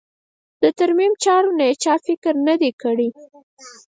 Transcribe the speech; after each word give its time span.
د 0.61 0.63
ترمیم 0.79 1.13
چارو 1.23 1.51
ته 1.57 1.63
یې 1.69 1.73
چا 1.83 1.93
فکر 2.07 2.33
نه 2.47 2.55
دی 2.61 2.71
کړی. 2.81 3.09